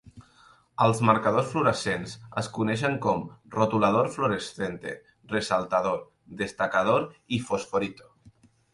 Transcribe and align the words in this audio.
Els 0.85 1.01
marcadors 1.09 1.51
fluorescents 1.51 2.15
es 2.43 2.49
coneixen 2.55 2.97
com 3.05 3.23
"rotulador 3.59 4.11
fluorescente", 4.17 4.97
"resaltador", 5.37 6.05
"destacador", 6.45 7.11
i 7.39 7.45
"fosforito". 7.49 8.15